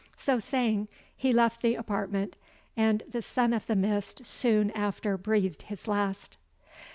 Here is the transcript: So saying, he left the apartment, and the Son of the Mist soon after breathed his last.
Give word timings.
So 0.17 0.39
saying, 0.39 0.87
he 1.15 1.31
left 1.31 1.61
the 1.61 1.75
apartment, 1.75 2.35
and 2.75 3.03
the 3.07 3.21
Son 3.21 3.53
of 3.53 3.67
the 3.67 3.75
Mist 3.75 4.25
soon 4.25 4.71
after 4.71 5.15
breathed 5.15 5.61
his 5.61 5.87
last. 5.87 6.37